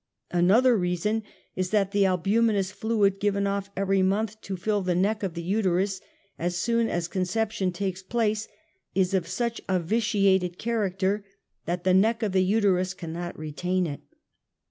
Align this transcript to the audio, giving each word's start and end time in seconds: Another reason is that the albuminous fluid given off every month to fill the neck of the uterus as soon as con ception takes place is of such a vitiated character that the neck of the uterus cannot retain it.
Another 0.31 0.75
reason 0.75 1.21
is 1.55 1.69
that 1.69 1.91
the 1.91 2.07
albuminous 2.07 2.71
fluid 2.71 3.19
given 3.19 3.45
off 3.45 3.69
every 3.77 4.01
month 4.01 4.41
to 4.41 4.57
fill 4.57 4.81
the 4.81 4.95
neck 4.95 5.21
of 5.21 5.35
the 5.35 5.43
uterus 5.43 6.01
as 6.39 6.55
soon 6.57 6.89
as 6.89 7.07
con 7.07 7.21
ception 7.21 7.71
takes 7.71 8.01
place 8.01 8.47
is 8.95 9.13
of 9.13 9.27
such 9.27 9.61
a 9.69 9.79
vitiated 9.79 10.57
character 10.57 11.23
that 11.67 11.83
the 11.83 11.93
neck 11.93 12.23
of 12.23 12.31
the 12.31 12.43
uterus 12.43 12.95
cannot 12.95 13.37
retain 13.37 13.85
it. 13.85 14.01